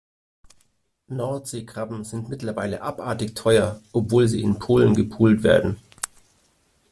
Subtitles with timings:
[1.09, 5.77] Nordseekrabben sind mittlerweile abartig teuer, obwohl sie in Polen gepult werden.